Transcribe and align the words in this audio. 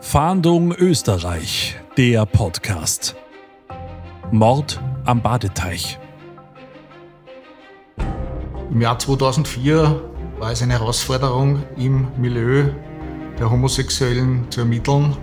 Fahndung 0.00 0.72
Österreich, 0.72 1.76
der 1.96 2.24
Podcast. 2.24 3.16
Mord 4.30 4.80
am 5.04 5.20
Badeteich. 5.20 5.98
Im 8.70 8.80
Jahr 8.80 8.98
2004 8.98 10.00
war 10.38 10.52
es 10.52 10.62
eine 10.62 10.74
Herausforderung, 10.74 11.62
im 11.76 12.06
Milieu 12.16 12.70
der 13.38 13.50
Homosexuellen 13.50 14.46
zu 14.50 14.60
ermitteln. 14.60 15.16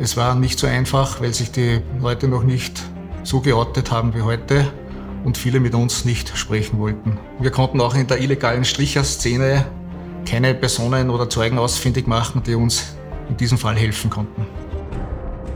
Es 0.00 0.16
war 0.16 0.34
nicht 0.34 0.58
so 0.58 0.66
einfach, 0.66 1.20
weil 1.20 1.32
sich 1.32 1.52
die 1.52 1.80
Leute 2.00 2.26
noch 2.26 2.42
nicht 2.42 2.82
so 3.22 3.40
geoutet 3.40 3.92
haben 3.92 4.14
wie 4.14 4.22
heute 4.22 4.70
und 5.24 5.38
viele 5.38 5.60
mit 5.60 5.74
uns 5.74 6.04
nicht 6.04 6.36
sprechen 6.36 6.80
wollten. 6.80 7.18
Wir 7.38 7.52
konnten 7.52 7.80
auch 7.80 7.94
in 7.94 8.08
der 8.08 8.20
illegalen 8.20 8.64
Stricherszene 8.64 9.64
keine 10.28 10.54
Personen 10.54 11.08
oder 11.08 11.30
Zeugen 11.30 11.58
ausfindig 11.58 12.08
machen, 12.08 12.42
die 12.42 12.56
uns 12.56 12.96
in 13.32 13.38
diesem 13.38 13.58
Fall 13.58 13.76
helfen 13.76 14.10
konnten. 14.10 14.46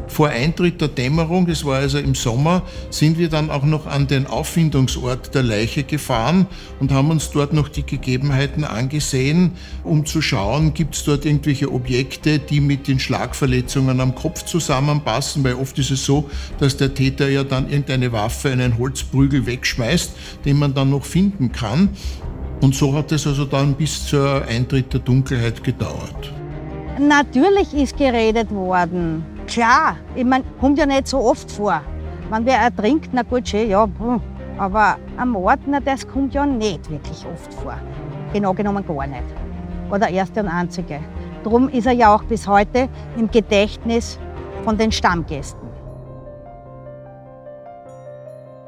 Vor 0.08 0.28
Eintritt 0.28 0.80
der 0.80 0.88
Dämmerung, 0.88 1.46
das 1.46 1.62
war 1.62 1.76
also 1.76 1.98
im 1.98 2.14
Sommer, 2.14 2.62
sind 2.88 3.18
wir 3.18 3.28
dann 3.28 3.50
auch 3.50 3.64
noch 3.64 3.86
an 3.86 4.06
den 4.06 4.26
Auffindungsort 4.26 5.34
der 5.34 5.42
Leiche 5.42 5.82
gefahren 5.82 6.46
und 6.80 6.90
haben 6.90 7.10
uns 7.10 7.30
dort 7.32 7.52
noch 7.52 7.68
die 7.68 7.84
Gegebenheiten 7.84 8.64
angesehen, 8.64 9.52
um 9.84 10.06
zu 10.06 10.22
schauen, 10.22 10.72
gibt 10.72 10.94
es 10.94 11.04
dort 11.04 11.26
irgendwelche 11.26 11.70
Objekte, 11.70 12.38
die 12.38 12.60
mit 12.60 12.88
den 12.88 12.98
Schlagverletzungen 12.98 14.00
am 14.00 14.14
Kopf 14.14 14.46
zusammenpassen, 14.46 15.44
weil 15.44 15.54
oft 15.54 15.78
ist 15.78 15.90
es 15.90 16.06
so, 16.06 16.30
dass 16.60 16.78
der 16.78 16.94
Täter 16.94 17.28
ja 17.28 17.44
dann 17.44 17.68
irgendeine 17.68 18.10
Waffe, 18.10 18.50
einen 18.50 18.78
Holzprügel 18.78 19.44
wegschmeißt, 19.44 20.12
den 20.46 20.58
man 20.58 20.72
dann 20.72 20.88
noch 20.88 21.04
finden 21.04 21.52
kann. 21.52 21.90
Und 22.62 22.74
so 22.74 22.94
hat 22.94 23.12
es 23.12 23.26
also 23.26 23.44
dann 23.44 23.74
bis 23.74 24.06
zur 24.06 24.46
Eintritt 24.46 24.94
der 24.94 25.00
Dunkelheit 25.00 25.62
gedauert. 25.62 26.32
Natürlich 26.98 27.74
ist 27.74 27.96
geredet 27.98 28.50
worden. 28.50 29.24
Klar, 29.46 29.96
ich 30.14 30.24
meine, 30.24 30.44
kommt 30.60 30.78
ja 30.78 30.86
nicht 30.86 31.06
so 31.08 31.18
oft 31.18 31.50
vor. 31.50 31.82
Wenn 32.30 32.46
wer 32.46 32.58
ertrinkt, 32.58 33.10
na 33.12 33.22
gut, 33.22 33.48
schön, 33.48 33.68
ja, 33.68 33.86
aber 34.58 34.96
ein 35.16 35.28
Mord, 35.28 35.60
na, 35.66 35.78
das 35.78 36.08
kommt 36.08 36.32
ja 36.32 36.46
nicht 36.46 36.90
wirklich 36.90 37.26
oft 37.32 37.52
vor. 37.54 37.74
Genau 38.32 38.54
genommen 38.54 38.84
gar 38.86 39.06
nicht. 39.06 39.22
War 39.90 39.98
der 39.98 40.08
erste 40.08 40.40
und 40.40 40.48
einzige. 40.48 41.00
Darum 41.44 41.68
ist 41.68 41.86
er 41.86 41.92
ja 41.92 42.14
auch 42.14 42.24
bis 42.24 42.48
heute 42.48 42.88
im 43.16 43.30
Gedächtnis 43.30 44.18
von 44.64 44.78
den 44.78 44.90
Stammgästen. 44.90 45.68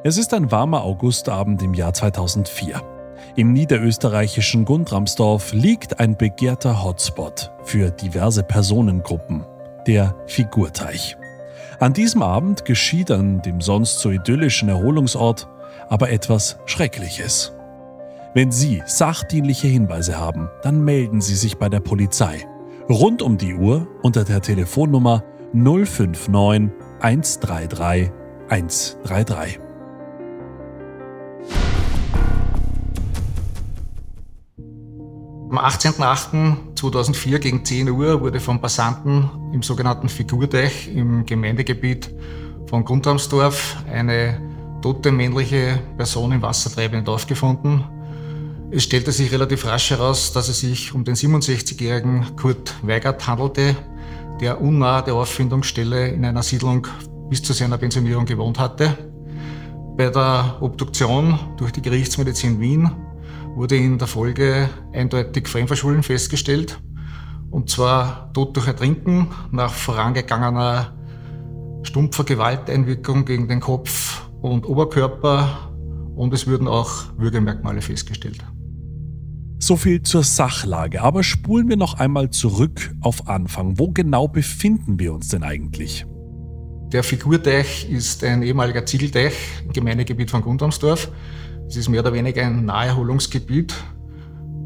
Es 0.04 0.16
ist 0.16 0.32
ein 0.34 0.52
warmer 0.52 0.84
Augustabend 0.84 1.62
im 1.62 1.74
Jahr 1.74 1.92
2004. 1.92 2.97
Im 3.36 3.52
niederösterreichischen 3.52 4.64
Gundramsdorf 4.64 5.52
liegt 5.52 6.00
ein 6.00 6.16
begehrter 6.16 6.82
Hotspot 6.84 7.50
für 7.64 7.90
diverse 7.90 8.42
Personengruppen, 8.42 9.44
der 9.86 10.14
Figurteich. 10.26 11.16
An 11.80 11.92
diesem 11.92 12.22
Abend 12.22 12.64
geschieht 12.64 13.10
an 13.10 13.42
dem 13.42 13.60
sonst 13.60 14.00
so 14.00 14.10
idyllischen 14.10 14.68
Erholungsort 14.68 15.48
aber 15.88 16.10
etwas 16.10 16.58
Schreckliches. 16.66 17.52
Wenn 18.34 18.52
Sie 18.52 18.82
sachdienliche 18.86 19.68
Hinweise 19.68 20.18
haben, 20.18 20.50
dann 20.62 20.84
melden 20.84 21.20
Sie 21.20 21.34
sich 21.34 21.58
bei 21.58 21.68
der 21.68 21.80
Polizei. 21.80 22.46
Rund 22.88 23.22
um 23.22 23.38
die 23.38 23.54
Uhr 23.54 23.86
unter 24.02 24.24
der 24.24 24.40
Telefonnummer 24.40 25.24
059 25.52 26.70
133 27.00 28.10
133. 28.48 29.67
Am 35.50 35.56
18.08.2004 35.58 37.38
gegen 37.38 37.64
10 37.64 37.88
Uhr 37.88 38.20
wurde 38.20 38.38
von 38.38 38.60
Passanten 38.60 39.30
im 39.54 39.62
sogenannten 39.62 40.10
Figurteich 40.10 40.94
im 40.94 41.24
Gemeindegebiet 41.24 42.10
von 42.66 42.84
Grundramsdorf 42.84 43.76
eine 43.90 44.42
tote 44.82 45.10
männliche 45.10 45.80
Person 45.96 46.32
im 46.32 46.42
wassertreibenden 46.42 47.06
Dorf 47.06 47.26
gefunden. 47.26 47.82
Es 48.70 48.84
stellte 48.84 49.10
sich 49.10 49.32
relativ 49.32 49.64
rasch 49.64 49.88
heraus, 49.88 50.34
dass 50.34 50.50
es 50.50 50.60
sich 50.60 50.94
um 50.94 51.02
den 51.02 51.14
67-jährigen 51.14 52.36
Kurt 52.36 52.74
Weigert 52.82 53.26
handelte, 53.26 53.74
der 54.42 54.60
unnah 54.60 55.00
der 55.00 55.14
Auffindungsstelle 55.14 56.08
in 56.08 56.26
einer 56.26 56.42
Siedlung 56.42 56.86
bis 57.30 57.42
zu 57.42 57.54
seiner 57.54 57.78
Pensionierung 57.78 58.26
gewohnt 58.26 58.58
hatte. 58.58 58.98
Bei 59.96 60.10
der 60.10 60.58
Obduktion 60.60 61.38
durch 61.56 61.72
die 61.72 61.80
Gerichtsmedizin 61.80 62.60
Wien 62.60 62.90
wurde 63.58 63.76
in 63.76 63.98
der 63.98 64.06
Folge 64.06 64.70
eindeutig 64.92 65.48
Fremdverschulden 65.48 66.04
festgestellt. 66.04 66.80
Und 67.50 67.68
zwar 67.68 68.32
Tod 68.32 68.56
durch 68.56 68.68
Ertrinken 68.68 69.28
nach 69.50 69.72
vorangegangener 69.72 70.94
stumpfer 71.82 72.22
Gewalteinwirkung 72.22 73.24
gegen 73.24 73.48
den 73.48 73.58
Kopf 73.58 74.28
und 74.42 74.66
Oberkörper. 74.68 75.72
Und 76.14 76.32
es 76.34 76.46
wurden 76.46 76.68
auch 76.68 77.06
Würgemerkmale 77.16 77.80
festgestellt. 77.80 78.44
So 79.58 79.76
viel 79.76 80.02
zur 80.02 80.22
Sachlage, 80.22 81.02
aber 81.02 81.24
spulen 81.24 81.68
wir 81.68 81.76
noch 81.76 81.94
einmal 81.94 82.30
zurück 82.30 82.94
auf 83.00 83.26
Anfang. 83.26 83.76
Wo 83.76 83.90
genau 83.90 84.28
befinden 84.28 85.00
wir 85.00 85.12
uns 85.12 85.28
denn 85.28 85.42
eigentlich? 85.42 86.06
Der 86.92 87.02
Figurteich 87.02 87.90
ist 87.90 88.22
ein 88.22 88.44
ehemaliger 88.44 88.86
Ziegelteich 88.86 89.34
im 89.64 89.72
Gemeindegebiet 89.72 90.30
von 90.30 90.42
Gundamsdorf. 90.42 91.10
Es 91.68 91.76
ist 91.76 91.90
mehr 91.90 92.00
oder 92.00 92.14
weniger 92.14 92.46
ein 92.46 92.64
Naherholungsgebiet. 92.64 93.74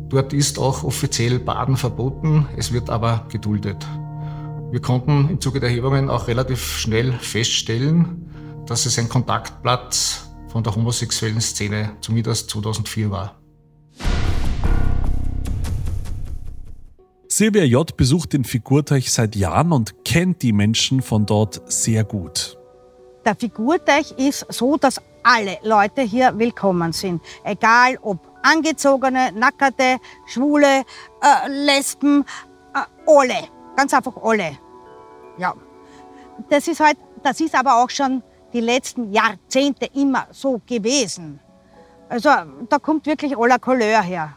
Dort 0.09 0.33
ist 0.33 0.57
auch 0.61 0.85
offiziell 0.85 1.41
Baden 1.41 1.77
verboten, 1.77 2.47
es 2.57 2.73
wird 2.73 2.91
aber 2.91 3.27
geduldet. 3.29 3.85
Wir 4.71 4.81
konnten 4.81 5.29
im 5.29 5.41
Zuge 5.41 5.59
der 5.59 5.71
Erhebungen 5.71 6.09
auch 6.09 6.29
relativ 6.29 6.61
schnell 6.79 7.13
feststellen, 7.15 8.31
dass 8.67 8.87
es 8.87 9.01
ein 9.01 9.09
Kontaktplatz 9.09 10.31
von 10.47 10.63
der 10.63 10.77
homosexuellen 10.77 11.41
Szene 11.41 11.91
zumindest 12.01 12.51
2004 12.51 13.11
war. 13.11 13.35
Silvia 17.27 17.65
J. 17.65 17.97
besucht 17.97 18.33
den 18.33 18.45
Figurteich 18.45 19.11
seit 19.11 19.35
Jahren 19.35 19.73
und 19.73 20.05
kennt 20.05 20.43
die 20.43 20.53
Menschen 20.53 21.03
von 21.03 21.27
dort 21.27 21.63
sehr 21.73 22.05
gut. 22.05 22.57
Der 23.25 23.35
Figurteich 23.35 24.13
ist 24.19 24.47
so, 24.51 24.77
dass 24.77 25.01
alle 25.23 25.59
Leute 25.63 26.03
hier 26.03 26.39
willkommen 26.39 26.93
sind. 26.93 27.23
Egal 27.45 27.99
ob 28.03 28.19
angezogene, 28.43 29.33
nackerte, 29.33 29.99
schwule, 30.27 30.85
äh, 31.21 31.49
Lesben, 31.49 32.25
äh, 32.75 33.11
alle. 33.11 33.49
Ganz 33.77 33.95
einfach 33.95 34.17
alle. 34.23 34.59
Ja. 35.39 35.55
Das 36.49 36.69
ist 36.69 36.81
halt, 36.81 36.99
das 37.23 37.41
ist 37.41 37.55
aber 37.55 37.83
auch 37.83 37.91
schon 37.91 38.23
die 38.53 38.61
letzten 38.61 39.13
Jahrzehnte 39.13 39.87
immer 39.95 40.27
so 40.31 40.61
gewesen. 40.67 41.41
Also 42.09 42.29
da 42.69 42.79
kommt 42.79 43.07
wirklich 43.07 43.37
aller 43.37 43.59
Couleur 43.59 44.03
her. 44.03 44.37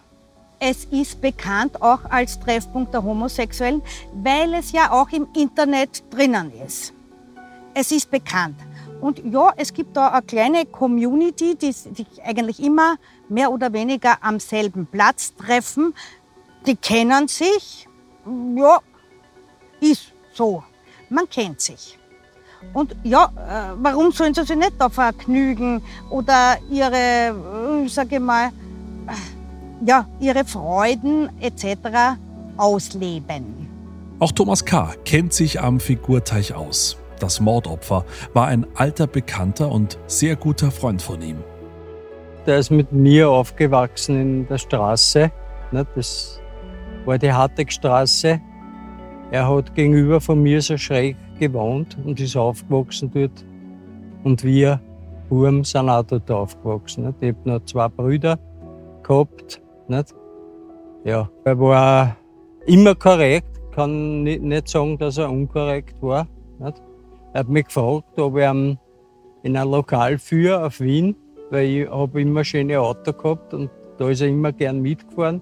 Es 0.59 0.85
ist 0.85 1.19
bekannt 1.19 1.81
auch 1.81 1.99
als 2.09 2.39
Treffpunkt 2.39 2.93
der 2.93 3.03
Homosexuellen, 3.03 3.81
weil 4.13 4.53
es 4.53 4.71
ja 4.71 4.91
auch 4.91 5.09
im 5.09 5.27
Internet 5.35 6.03
drinnen 6.13 6.51
ist. 6.65 6.93
Es 7.73 7.91
ist 7.91 8.09
bekannt. 8.09 8.55
Und 9.01 9.21
ja, 9.25 9.53
es 9.57 9.73
gibt 9.73 9.95
da 9.95 10.09
eine 10.09 10.25
kleine 10.25 10.65
Community, 10.65 11.55
die 11.55 11.71
sich 11.71 12.07
eigentlich 12.23 12.61
immer 12.61 12.95
mehr 13.29 13.51
oder 13.51 13.71
weniger 13.73 14.17
am 14.21 14.39
selben 14.39 14.87
Platz 14.87 15.33
treffen. 15.35 15.93
Die 16.65 16.75
kennen 16.75 17.27
sich. 17.27 17.87
Ja, 18.55 18.79
ist 19.79 20.13
so. 20.33 20.63
Man 21.09 21.29
kennt 21.29 21.61
sich. 21.61 21.99
Und 22.73 22.95
ja, 23.03 23.25
äh, 23.25 23.75
warum 23.77 24.11
sollen 24.11 24.33
sie 24.33 24.43
sich 24.43 24.55
nicht 24.55 24.73
da 24.79 24.89
vergnügen 24.89 25.81
oder 26.09 26.57
ihre, 26.69 27.35
äh, 27.83 27.87
sage 27.87 28.19
mal, 28.19 28.47
äh, 28.47 29.85
ja, 29.85 30.07
ihre 30.19 30.43
Freuden 30.45 31.29
etc. 31.39 32.17
ausleben? 32.57 33.67
Auch 34.19 34.31
Thomas 34.31 34.65
K. 34.65 34.93
kennt 35.03 35.33
sich 35.33 35.61
am 35.61 35.79
Figurteich 35.79 36.53
aus. 36.55 36.97
Das 37.19 37.39
Mordopfer 37.39 38.05
war 38.33 38.47
ein 38.47 38.65
alter 38.75 39.07
Bekannter 39.07 39.71
und 39.71 39.97
sehr 40.07 40.35
guter 40.35 40.71
Freund 40.71 41.01
von 41.01 41.21
ihm. 41.21 41.37
Der 42.45 42.59
ist 42.59 42.69
mit 42.69 42.91
mir 42.91 43.29
aufgewachsen 43.29 44.21
in 44.21 44.47
der 44.47 44.57
Straße. 44.57 45.31
Ne, 45.71 45.87
das 45.95 46.39
war 47.05 47.17
die 47.17 47.31
Hartegstraße. 47.31 48.39
Er 49.31 49.49
hat 49.49 49.73
gegenüber 49.73 50.21
von 50.21 50.41
mir 50.41 50.61
so 50.61 50.77
schräg 50.77 51.15
gewohnt 51.39 51.97
und 52.05 52.19
ist 52.19 52.35
aufgewachsen 52.35 53.11
dort. 53.13 53.45
Und 54.23 54.43
wir 54.43 54.79
Buben 55.29 55.63
sind 55.63 55.89
auch 55.89 56.03
dort 56.03 56.29
aufgewachsen. 56.29 57.13
Ich 57.19 57.29
habe 57.29 57.49
noch 57.49 57.65
zwei 57.65 57.87
Brüder 57.87 58.37
gehabt. 59.01 59.61
Ja, 61.03 61.29
er 61.43 61.59
war 61.59 62.17
immer 62.65 62.95
korrekt. 62.95 63.47
Ich 63.69 63.75
kann 63.75 64.23
nicht 64.23 64.67
sagen, 64.69 64.97
dass 64.97 65.17
er 65.17 65.29
unkorrekt 65.29 66.01
war. 66.01 66.27
Er 67.35 67.41
hat 67.41 67.49
mich 67.49 67.65
gefragt, 67.65 68.17
ob 68.17 68.37
ich 68.37 68.45
ihn 68.45 68.79
in 69.43 69.57
ein 69.57 69.69
Lokal 69.69 70.17
führe 70.17 70.65
auf 70.65 70.79
Wien, 70.79 71.17
weil 71.51 71.67
ich 71.67 71.89
habe 71.89 72.21
immer 72.21 72.45
schöne 72.45 72.79
Auto 72.79 73.11
gehabt 73.11 73.53
und 73.53 73.69
da 73.97 74.09
ist 74.09 74.21
er 74.21 74.29
immer 74.29 74.53
gern 74.53 74.81
mitgefahren. 74.81 75.41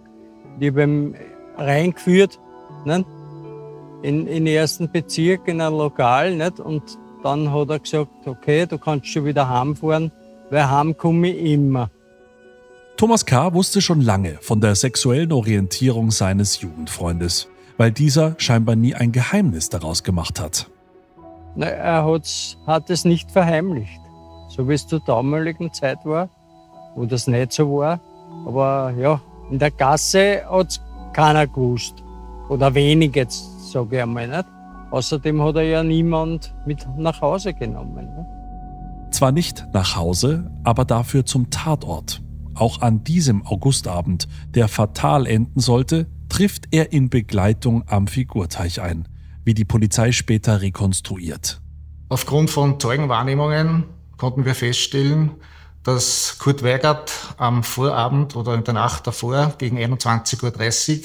Ich 0.59 0.69
habe 0.69 0.81
ihn 0.81 1.15
reingeführt. 1.55 2.39
Ne? 2.85 3.05
in, 4.03 4.27
in 4.27 4.45
den 4.45 4.47
ersten 4.47 4.91
Bezirk 4.91 5.47
in 5.47 5.61
ein 5.61 5.71
Lokal. 5.71 6.35
Nicht? 6.35 6.59
Und 6.59 6.83
dann 7.23 7.51
hat 7.51 7.69
er 7.69 7.79
gesagt, 7.79 8.11
okay, 8.25 8.65
du 8.65 8.77
kannst 8.77 9.07
schon 9.07 9.25
wieder 9.25 9.47
heimfahren, 9.47 10.11
weil 10.49 10.69
heim 10.69 10.97
komme 10.97 11.29
ich 11.29 11.53
immer. 11.53 11.89
Thomas 12.97 13.25
K. 13.25 13.53
wusste 13.53 13.81
schon 13.81 14.01
lange 14.01 14.37
von 14.41 14.61
der 14.61 14.75
sexuellen 14.75 15.31
Orientierung 15.31 16.11
seines 16.11 16.59
Jugendfreundes, 16.59 17.49
weil 17.77 17.91
dieser 17.91 18.35
scheinbar 18.37 18.75
nie 18.75 18.93
ein 18.93 19.11
Geheimnis 19.11 19.69
daraus 19.69 20.03
gemacht 20.03 20.39
hat. 20.39 20.69
Na, 21.55 21.67
er 21.67 22.19
hat 22.67 22.89
es 22.89 23.05
nicht 23.05 23.29
verheimlicht, 23.31 24.01
so 24.49 24.67
wie 24.67 24.73
es 24.73 24.87
zur 24.87 24.99
damaligen 25.01 25.71
Zeit 25.71 25.99
war, 26.03 26.29
wo 26.95 27.05
das 27.05 27.27
nicht 27.27 27.53
so 27.53 27.77
war. 27.77 27.99
Aber 28.45 28.91
ja, 28.97 29.21
in 29.51 29.59
der 29.59 29.71
Gasse 29.71 30.41
hat 30.49 30.71
es 30.71 30.81
keiner 31.13 31.47
gewusst. 31.47 32.03
Oder 32.49 32.73
wenig 32.73 33.15
jetzt, 33.15 33.71
sage 33.71 33.97
ich 33.97 34.01
einmal 34.01 34.27
nicht. 34.27 34.45
Außerdem 34.91 35.41
hat 35.41 35.55
er 35.55 35.63
ja 35.63 35.83
niemand 35.83 36.53
mit 36.65 36.87
nach 36.97 37.21
Hause 37.21 37.53
genommen. 37.53 38.05
Ne? 38.05 38.25
Zwar 39.11 39.31
nicht 39.31 39.65
nach 39.73 39.95
Hause, 39.95 40.51
aber 40.63 40.85
dafür 40.85 41.25
zum 41.25 41.49
Tatort. 41.49 42.21
Auch 42.55 42.81
an 42.81 43.03
diesem 43.03 43.45
Augustabend, 43.45 44.27
der 44.49 44.67
fatal 44.67 45.25
enden 45.25 45.59
sollte, 45.59 46.07
trifft 46.29 46.65
er 46.71 46.91
in 46.91 47.09
Begleitung 47.09 47.83
am 47.87 48.07
Figurteich 48.07 48.81
ein, 48.81 49.07
wie 49.43 49.53
die 49.53 49.65
Polizei 49.65 50.11
später 50.11 50.61
rekonstruiert. 50.61 51.61
Aufgrund 52.09 52.49
von 52.49 52.79
Zeugenwahrnehmungen 52.79 53.85
konnten 54.17 54.45
wir 54.45 54.55
feststellen, 54.55 55.31
dass 55.83 56.37
Kurt 56.39 56.63
Weigert 56.63 57.11
am 57.37 57.63
Vorabend 57.63 58.35
oder 58.35 58.53
in 58.53 58.63
der 58.63 58.73
Nacht 58.73 59.05
davor 59.05 59.55
gegen 59.57 59.77
21.30 59.77 60.97
Uhr 60.99 61.03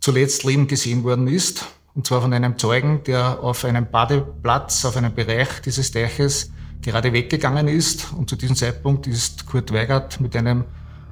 zuletzt 0.00 0.44
lebend 0.44 0.68
gesehen 0.68 1.04
worden 1.04 1.26
ist. 1.26 1.66
Und 1.94 2.06
zwar 2.06 2.22
von 2.22 2.32
einem 2.32 2.56
Zeugen, 2.56 3.02
der 3.04 3.40
auf 3.42 3.64
einem 3.64 3.90
Badeplatz, 3.90 4.84
auf 4.84 4.96
einem 4.96 5.14
Bereich 5.14 5.60
dieses 5.64 5.90
Teiches 5.90 6.52
gerade 6.82 7.12
weggegangen 7.12 7.66
ist. 7.66 8.12
Und 8.12 8.30
zu 8.30 8.36
diesem 8.36 8.56
Zeitpunkt 8.56 9.06
ist 9.06 9.46
Kurt 9.46 9.72
Weigert 9.72 10.20
mit 10.20 10.36
einem 10.36 10.64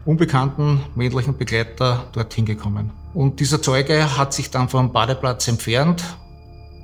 unbekannten 0.05 0.81
männlichen 0.94 1.37
Begleiter 1.37 2.08
dorthin 2.12 2.46
gekommen. 2.46 2.93
Und 3.12 3.40
dieser 3.40 3.61
Zeuge 3.61 4.17
hat 4.17 4.32
sich 4.32 4.50
dann 4.50 4.69
vom 4.69 4.93
Badeplatz 4.93 5.49
entfernt 5.49 6.05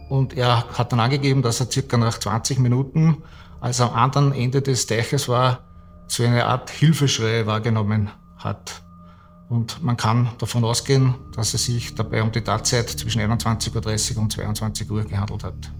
und 0.08 0.36
er 0.36 0.64
hat 0.76 0.92
dann 0.92 1.00
angegeben, 1.00 1.42
dass 1.42 1.60
er 1.60 1.70
circa 1.70 1.96
nach 1.96 2.18
20 2.18 2.58
Minuten, 2.58 3.22
als 3.60 3.80
er 3.80 3.90
am 3.90 3.94
anderen 3.94 4.32
Ende 4.32 4.62
des 4.62 4.86
Teiches 4.86 5.28
war, 5.28 5.60
so 6.06 6.22
eine 6.22 6.46
Art 6.46 6.70
Hilfeschrei 6.70 7.46
wahrgenommen 7.46 8.10
hat. 8.36 8.82
Und 9.48 9.82
man 9.82 9.96
kann 9.96 10.30
davon 10.38 10.64
ausgehen, 10.64 11.14
dass 11.34 11.54
es 11.54 11.64
sich 11.64 11.94
dabei 11.94 12.22
um 12.22 12.32
die 12.32 12.40
Tatzeit 12.40 12.90
zwischen 12.90 13.20
21.30 13.20 14.16
Uhr 14.16 14.22
und 14.22 14.32
22 14.32 14.90
Uhr 14.90 15.04
gehandelt 15.04 15.44
hat. 15.44 15.72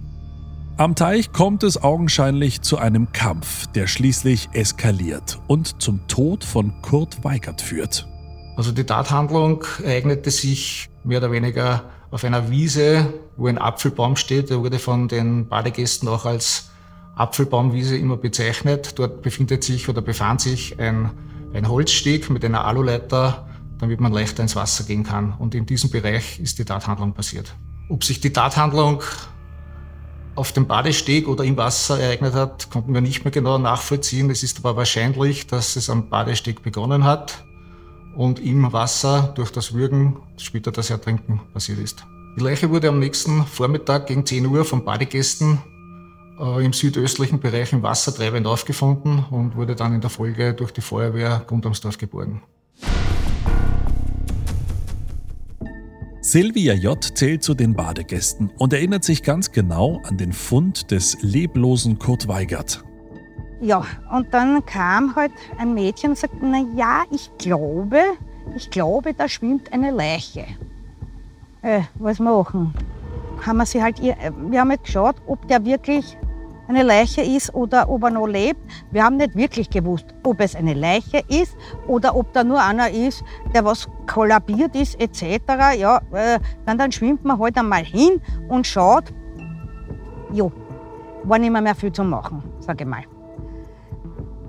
Am 0.76 0.96
Teich 0.96 1.32
kommt 1.32 1.62
es 1.62 1.80
augenscheinlich 1.80 2.62
zu 2.62 2.78
einem 2.78 3.12
Kampf, 3.12 3.68
der 3.68 3.86
schließlich 3.86 4.48
eskaliert 4.52 5.38
und 5.46 5.80
zum 5.80 6.06
Tod 6.08 6.42
von 6.42 6.72
Kurt 6.82 7.22
Weigert 7.22 7.60
führt. 7.60 8.08
Also 8.56 8.72
die 8.72 8.84
Tathandlung 8.84 9.64
ereignete 9.82 10.30
sich 10.30 10.90
mehr 11.04 11.18
oder 11.18 11.30
weniger 11.30 11.84
auf 12.14 12.22
einer 12.22 12.49
Wiese, 12.49 13.12
wo 13.37 13.49
ein 13.49 13.58
Apfelbaum 13.58 14.14
steht. 14.14 14.49
Der 14.49 14.61
wurde 14.61 14.78
von 14.78 15.08
den 15.08 15.49
Badegästen 15.49 16.08
auch 16.08 16.26
als 16.26 16.70
Apfelbaumwiese 17.16 17.96
immer 17.96 18.16
bezeichnet. 18.16 19.00
Dort 19.00 19.20
befindet 19.22 19.64
sich 19.64 19.88
oder 19.88 20.00
befand 20.00 20.40
sich 20.40 20.78
ein, 20.78 21.11
ein 21.52 21.69
Holzsteg 21.69 22.31
mit 22.31 22.44
einer 22.44 22.66
Aluleiter, 22.66 23.49
damit 23.78 24.00
man 24.00 24.12
leichter 24.12 24.44
ins 24.44 24.55
Wasser 24.55 24.84
gehen 24.84 25.02
kann. 25.02 25.34
Und 25.40 25.56
in 25.56 25.66
diesem 25.66 25.90
Bereich 25.90 26.38
ist 26.38 26.61
die 26.61 26.64
Tathandlung 26.64 27.14
passiert. 27.14 27.52
Ob 27.88 28.05
sich 28.05 28.20
die 28.20 28.32
Tathandlung 28.32 29.02
auf 30.37 30.52
dem 30.52 30.69
Badesteg 30.69 31.26
oder 31.26 31.43
im 31.43 31.56
Wasser 31.56 31.99
ereignet 31.99 32.34
hat, 32.34 32.70
konnten 32.70 32.94
wir 32.94 33.00
nicht 33.00 33.25
mehr 33.25 33.32
genau 33.32 33.58
nachvollziehen. 33.58 34.31
Es 34.31 34.44
ist 34.44 34.60
aber 34.60 34.76
wahrscheinlich, 34.76 35.49
dass 35.49 35.75
es 35.75 35.90
am 35.90 36.10
Badesteg 36.10 36.62
begonnen 36.62 37.02
hat 37.02 37.44
und 38.16 38.40
im 38.40 38.72
Wasser 38.72 39.32
durch 39.34 39.50
das 39.50 39.75
Würgen, 39.75 40.16
später 40.37 40.72
das 40.72 40.90
Ertrinken 40.90 41.40
passiert 41.52 41.78
ist. 41.78 42.06
Die 42.37 42.43
Leiche 42.43 42.70
wurde 42.70 42.88
am 42.88 42.99
nächsten 42.99 43.44
Vormittag 43.46 44.06
gegen 44.06 44.26
10 44.26 44.46
Uhr 44.46 44.64
von 44.64 44.84
Badegästen 44.84 45.58
äh, 46.40 46.64
im 46.64 46.72
südöstlichen 46.72 47.40
Bereich 47.40 47.72
im 47.72 47.82
Wasser 47.82 48.14
treibend 48.14 48.46
aufgefunden 48.46 49.25
und 49.31 49.56
wurde 49.56 49.76
dann 49.76 49.94
in 49.94 50.00
der 50.00 50.11
Folge 50.11 50.55
durch 50.55 50.72
die 50.72 50.81
Feuerwehr 50.81 51.44
Grundamsdorf 51.46 51.99
geborgen. 51.99 52.43
Silvia 56.20 56.72
J. 56.72 57.05
zählt 57.17 57.43
zu 57.43 57.55
den 57.55 57.75
Badegästen 57.75 58.50
und 58.56 58.72
erinnert 58.72 59.05
sich 59.05 59.22
ganz 59.22 59.52
genau 59.52 60.00
an 60.05 60.17
den 60.17 60.32
Fund 60.32 60.90
des 60.90 61.19
leblosen 61.20 61.99
Kurt 61.99 62.28
Weigert. 62.28 62.82
Ja, 63.64 63.82
und 64.12 64.34
dann 64.34 64.62
kam 64.66 65.16
halt 65.16 65.32
ein 65.56 65.72
Mädchen 65.72 66.11
und 66.11 66.19
sagte, 66.19 66.37
na 66.43 66.58
ja, 66.76 67.05
ich 67.11 67.31
glaube, 67.38 67.99
ich 68.55 68.69
glaube, 68.69 69.14
da 69.14 69.26
schwimmt 69.26 69.72
eine 69.72 69.90
Leiche. 69.90 70.44
Äh, 71.62 71.81
was 71.94 72.19
machen? 72.19 72.75
Haben 73.40 73.56
wir 73.56 73.64
sie 73.64 73.82
halt, 73.82 74.02
wir 74.02 74.61
haben 74.61 74.69
halt 74.69 74.84
geschaut, 74.84 75.16
ob 75.26 75.49
der 75.49 75.64
wirklich 75.64 76.19
eine 76.69 76.82
Leiche 76.82 77.22
ist 77.22 77.55
oder 77.55 77.88
ob 77.88 78.02
er 78.02 78.11
noch 78.11 78.26
lebt. 78.26 78.61
Wir 78.90 79.02
haben 79.02 79.16
nicht 79.16 79.34
wirklich 79.34 79.70
gewusst, 79.70 80.14
ob 80.25 80.40
es 80.40 80.55
eine 80.55 80.75
Leiche 80.75 81.22
ist 81.28 81.56
oder 81.87 82.14
ob 82.14 82.34
da 82.34 82.44
nur 82.44 82.62
einer 82.62 82.90
ist, 82.90 83.25
der 83.55 83.64
was 83.64 83.88
kollabiert 84.06 84.76
ist 84.76 85.00
etc. 85.00 85.40
Ja, 85.78 86.02
äh, 86.12 86.38
dann, 86.67 86.76
dann 86.76 86.93
schwimmt 86.93 87.25
man 87.25 87.38
halt 87.38 87.56
einmal 87.56 87.82
hin 87.82 88.20
und 88.46 88.67
schaut. 88.67 89.05
Jo, 90.34 90.52
war 91.22 91.38
nicht 91.38 91.50
mehr, 91.50 91.62
mehr 91.62 91.75
viel 91.75 91.93
zu 91.93 92.05
machen, 92.05 92.43
sage 92.60 92.84
ich 92.84 92.90
mal. 92.90 93.13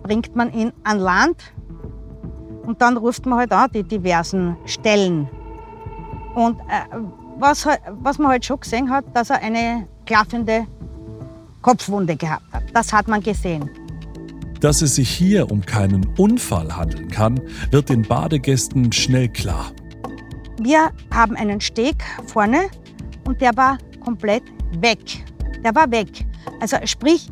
Bringt 0.06 0.36
man 0.36 0.54
ihn 0.54 0.72
an 0.84 1.00
Land 1.00 1.38
und 2.64 2.80
dann 2.80 2.96
ruft 2.96 3.26
man 3.26 3.40
halt 3.40 3.52
auch 3.52 3.68
die 3.68 3.82
diversen 3.82 4.56
Stellen. 4.66 5.28
Und 6.36 6.60
äh, 6.60 6.96
was, 7.40 7.68
was 8.04 8.20
man 8.20 8.30
halt 8.30 8.46
schon 8.46 8.60
gesehen 8.60 8.92
hat, 8.92 9.04
dass 9.16 9.32
er 9.32 9.42
eine 9.42 9.88
klaffende 10.06 10.68
Kopfwunde 11.64 12.16
gehabt 12.16 12.46
hat. 12.54 12.66
Das 12.72 12.94
hat 12.94 13.08
man 13.08 13.22
gesehen. 13.22 13.68
Dass 14.60 14.84
es 14.84 14.94
sich 14.94 15.10
hier 15.10 15.52
um 15.52 15.66
keinen 15.66 16.06
Unfall 16.20 16.78
handeln 16.78 17.10
kann, 17.10 17.42
wird 17.72 17.90
den 17.90 18.04
Badegästen 18.04 18.92
schnell 18.92 19.30
klar. 19.30 19.72
Wir 20.60 20.92
haben 21.12 21.36
einen 21.36 21.62
Steg 21.62 21.96
vorne 22.28 22.70
und 23.26 23.42
der 23.42 23.58
war 23.58 23.80
komplett 24.04 24.44
weg. 24.82 25.00
Der 25.64 25.74
war 25.74 25.90
weg. 25.90 26.28
Also 26.60 26.78
sprich, 26.86 27.28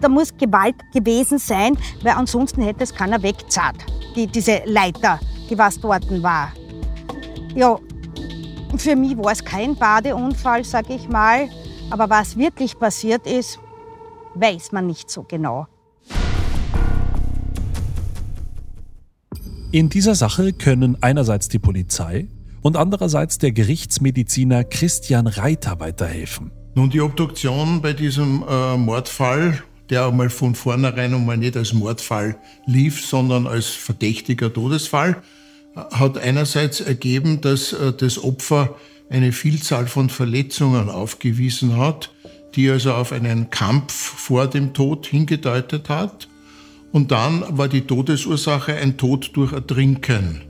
da 0.00 0.08
muss 0.08 0.36
Gewalt 0.36 0.76
gewesen 0.92 1.38
sein, 1.38 1.76
weil 2.02 2.12
ansonsten 2.12 2.62
hätte 2.62 2.84
es 2.84 2.94
keiner 2.94 3.22
wegzahlt. 3.22 3.84
Die, 4.14 4.26
diese 4.26 4.62
Leiter, 4.64 5.20
die 5.48 5.56
was 5.56 5.80
dort 5.80 6.06
war. 6.22 6.52
Ja, 7.54 7.78
für 8.76 8.96
mich 8.96 9.16
war 9.16 9.32
es 9.32 9.44
kein 9.44 9.74
Badeunfall, 9.74 10.64
sage 10.64 10.94
ich 10.94 11.08
mal. 11.08 11.48
Aber 11.90 12.08
was 12.08 12.36
wirklich 12.36 12.78
passiert 12.78 13.26
ist, 13.26 13.58
weiß 14.34 14.72
man 14.72 14.86
nicht 14.86 15.10
so 15.10 15.24
genau. 15.24 15.66
In 19.72 19.88
dieser 19.88 20.14
Sache 20.14 20.52
können 20.52 20.96
einerseits 21.00 21.48
die 21.48 21.58
Polizei 21.58 22.28
und 22.62 22.76
andererseits 22.76 23.38
der 23.38 23.52
Gerichtsmediziner 23.52 24.64
Christian 24.64 25.26
Reiter 25.26 25.78
weiterhelfen. 25.80 26.50
Nun, 26.74 26.90
die 26.90 27.00
Obduktion 27.00 27.80
bei 27.80 27.92
diesem 27.92 28.44
äh, 28.48 28.76
Mordfall, 28.76 29.62
der 29.90 30.06
einmal 30.06 30.30
von 30.30 30.54
vornherein 30.54 31.14
einmal 31.14 31.36
nicht 31.36 31.56
als 31.56 31.72
Mordfall 31.72 32.36
lief, 32.66 33.04
sondern 33.04 33.46
als 33.46 33.66
verdächtiger 33.66 34.52
Todesfall, 34.52 35.22
hat 35.74 36.18
einerseits 36.18 36.80
ergeben, 36.80 37.40
dass 37.40 37.72
äh, 37.72 37.92
das 37.92 38.22
Opfer 38.22 38.76
eine 39.08 39.32
Vielzahl 39.32 39.86
von 39.86 40.08
Verletzungen 40.08 40.88
aufgewiesen 40.88 41.76
hat, 41.76 42.12
die 42.54 42.70
also 42.70 42.92
auf 42.94 43.12
einen 43.12 43.50
Kampf 43.50 43.92
vor 43.92 44.46
dem 44.46 44.72
Tod 44.72 45.06
hingedeutet 45.06 45.88
hat. 45.88 46.28
Und 46.92 47.10
dann 47.10 47.44
war 47.56 47.68
die 47.68 47.82
Todesursache 47.82 48.74
ein 48.74 48.96
Tod 48.96 49.30
durch 49.34 49.52
Ertrinken, 49.52 50.42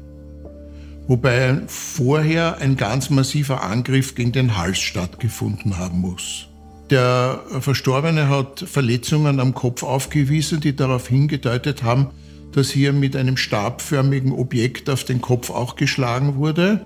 wobei 1.06 1.62
vorher 1.66 2.58
ein 2.58 2.76
ganz 2.76 3.10
massiver 3.10 3.62
Angriff 3.62 4.14
gegen 4.14 4.32
den 4.32 4.56
Hals 4.56 4.78
stattgefunden 4.78 5.76
haben 5.76 6.00
muss. 6.00 6.49
Der 6.90 7.40
Verstorbene 7.60 8.28
hat 8.28 8.64
Verletzungen 8.66 9.38
am 9.38 9.54
Kopf 9.54 9.84
aufgewiesen, 9.84 10.60
die 10.60 10.74
darauf 10.74 11.06
hingedeutet 11.06 11.84
haben, 11.84 12.08
dass 12.50 12.70
hier 12.70 12.92
mit 12.92 13.14
einem 13.14 13.36
stabförmigen 13.36 14.32
Objekt 14.32 14.90
auf 14.90 15.04
den 15.04 15.20
Kopf 15.20 15.50
auch 15.50 15.76
geschlagen 15.76 16.34
wurde. 16.34 16.84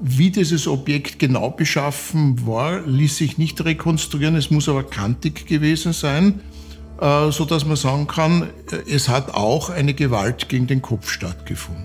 Wie 0.00 0.30
dieses 0.30 0.66
Objekt 0.66 1.20
genau 1.20 1.50
beschaffen 1.50 2.46
war, 2.46 2.80
ließ 2.84 3.16
sich 3.16 3.38
nicht 3.38 3.64
rekonstruieren. 3.64 4.34
Es 4.34 4.50
muss 4.50 4.68
aber 4.68 4.82
kantig 4.82 5.46
gewesen 5.46 5.92
sein, 5.92 6.40
äh, 7.00 7.30
so 7.30 7.44
dass 7.44 7.64
man 7.64 7.76
sagen 7.76 8.08
kann, 8.08 8.48
äh, 8.72 8.90
es 8.92 9.08
hat 9.08 9.34
auch 9.34 9.70
eine 9.70 9.94
Gewalt 9.94 10.48
gegen 10.48 10.66
den 10.66 10.82
Kopf 10.82 11.10
stattgefunden. 11.10 11.84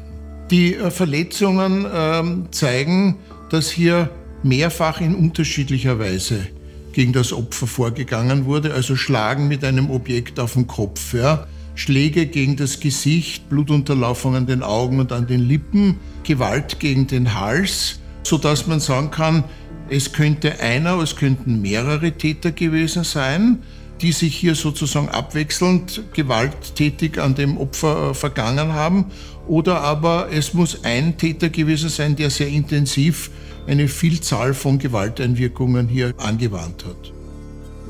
Die 0.49 0.75
äh, 0.75 0.89
Verletzungen 0.89 1.85
ähm, 1.91 2.47
zeigen, 2.51 3.17
dass 3.49 3.69
hier 3.69 4.09
mehrfach 4.41 5.01
in 5.01 5.15
unterschiedlicher 5.15 5.99
Weise 5.99 6.47
gegen 6.93 7.13
das 7.13 7.33
Opfer 7.33 7.67
vorgegangen 7.67 8.45
wurde, 8.45 8.73
also 8.73 8.95
Schlagen 8.95 9.47
mit 9.47 9.63
einem 9.63 9.89
Objekt 9.89 10.39
auf 10.39 10.53
den 10.53 10.67
Kopf, 10.67 11.13
ja. 11.13 11.47
Schläge 11.75 12.27
gegen 12.27 12.55
das 12.55 12.79
Gesicht, 12.79 13.49
Blutunterlaufung 13.49 14.35
an 14.35 14.45
den 14.45 14.61
Augen 14.61 14.99
und 14.99 15.11
an 15.11 15.25
den 15.25 15.41
Lippen, 15.41 15.97
Gewalt 16.23 16.79
gegen 16.79 17.07
den 17.07 17.33
Hals, 17.39 17.99
sodass 18.21 18.67
man 18.67 18.79
sagen 18.79 19.09
kann, 19.09 19.43
es 19.89 20.13
könnte 20.13 20.59
einer, 20.59 20.99
es 20.99 21.15
könnten 21.15 21.61
mehrere 21.61 22.11
Täter 22.11 22.51
gewesen 22.51 23.03
sein, 23.03 23.59
die 24.01 24.11
sich 24.11 24.35
hier 24.35 24.55
sozusagen 24.55 25.09
abwechselnd 25.09 26.03
gewalttätig 26.13 27.19
an 27.19 27.35
dem 27.35 27.57
Opfer 27.57 28.11
äh, 28.11 28.13
vergangen 28.13 28.73
haben. 28.73 29.05
Oder 29.47 29.81
aber 29.81 30.29
es 30.31 30.53
muss 30.53 30.83
ein 30.83 31.17
Täter 31.17 31.49
gewesen 31.49 31.89
sein, 31.89 32.15
der 32.15 32.29
sehr 32.29 32.47
intensiv 32.47 33.29
eine 33.67 33.87
Vielzahl 33.87 34.53
von 34.53 34.79
Gewalteinwirkungen 34.79 35.87
hier 35.87 36.13
angewandt 36.17 36.85
hat. 36.85 37.13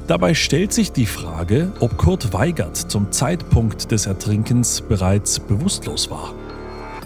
Dabei 0.07 0.33
stellt 0.33 0.73
sich 0.73 0.91
die 0.91 1.05
Frage, 1.05 1.71
ob 1.79 1.97
Kurt 1.97 2.33
Weigert 2.33 2.75
zum 2.75 3.11
Zeitpunkt 3.11 3.91
des 3.91 4.05
Ertrinkens 4.05 4.81
bereits 4.81 5.39
bewusstlos 5.39 6.09
war. 6.09 6.33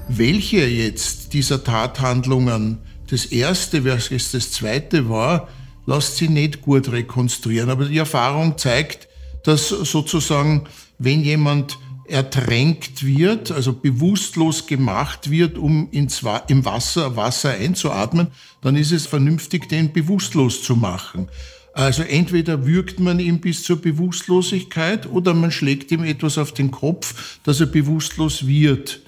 Welche 0.09 0.65
jetzt 0.65 1.33
dieser 1.33 1.63
Tathandlungen 1.63 2.79
das 3.09 3.25
erste 3.25 3.83
versus 3.83 4.31
das 4.31 4.51
zweite 4.51 5.09
war, 5.09 5.47
lässt 5.85 6.17
sich 6.17 6.29
nicht 6.29 6.61
gut 6.61 6.91
rekonstruieren. 6.91 7.69
Aber 7.69 7.85
die 7.85 7.97
Erfahrung 7.97 8.57
zeigt, 8.57 9.07
dass 9.43 9.69
sozusagen, 9.69 10.63
wenn 10.97 11.21
jemand 11.21 11.77
ertränkt 12.07 13.05
wird, 13.05 13.51
also 13.51 13.73
bewusstlos 13.73 14.65
gemacht 14.65 15.29
wird, 15.29 15.57
um 15.57 15.89
ins, 15.91 16.23
im 16.47 16.65
Wasser 16.65 17.15
Wasser 17.15 17.51
einzuatmen, 17.51 18.27
dann 18.61 18.75
ist 18.75 18.91
es 18.91 19.05
vernünftig, 19.05 19.67
den 19.69 19.93
bewusstlos 19.93 20.63
zu 20.63 20.75
machen. 20.75 21.27
Also 21.73 22.01
entweder 22.01 22.65
würgt 22.65 22.99
man 22.99 23.19
ihn 23.19 23.39
bis 23.39 23.61
zur 23.61 23.79
Bewusstlosigkeit 23.79 25.07
oder 25.07 25.33
man 25.35 25.51
schlägt 25.51 25.91
ihm 25.91 26.03
etwas 26.03 26.37
auf 26.39 26.51
den 26.51 26.71
Kopf, 26.71 27.39
dass 27.43 27.59
er 27.59 27.67
bewusstlos 27.67 28.47
wird. 28.47 29.01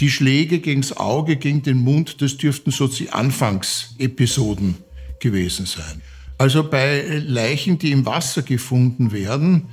Die 0.00 0.10
Schläge 0.10 0.58
gegens 0.58 0.96
Auge, 0.96 1.36
gegen 1.36 1.62
den 1.62 1.78
Mund, 1.78 2.20
das 2.20 2.36
dürften 2.36 2.70
so 2.70 2.88
die 2.88 3.10
Anfangsepisoden 3.10 4.74
gewesen 5.20 5.66
sein. 5.66 6.02
Also 6.38 6.68
bei 6.68 7.22
Leichen, 7.24 7.78
die 7.78 7.92
im 7.92 8.04
Wasser 8.04 8.42
gefunden 8.42 9.12
werden, 9.12 9.68